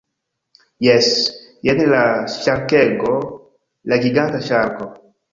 Jes. 0.85 1.09
Jen 1.67 1.81
la 1.91 1.99
ŝarkego. 2.35 3.11
La 3.93 3.99
giganta 4.07 4.41
ŝarko. 4.49 4.89